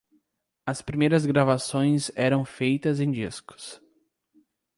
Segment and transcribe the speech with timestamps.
[0.65, 3.79] as primeiras gravações eram feitas em discos